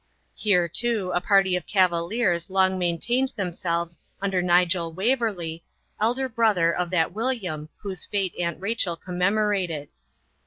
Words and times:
Here, 0.33 0.67
too, 0.67 1.11
a 1.13 1.21
party 1.21 1.55
of 1.55 1.67
Cavaliers 1.67 2.49
long 2.49 2.79
maintained 2.79 3.33
themselves 3.35 3.99
under 4.19 4.41
Nigel 4.41 4.91
Waverley, 4.91 5.63
elder 5.99 6.27
brother 6.27 6.73
of 6.73 6.89
that 6.89 7.13
William 7.13 7.69
whose 7.77 8.07
fate 8.07 8.33
Aunt 8.39 8.59
Rachel 8.59 8.95
commemorated. 8.95 9.89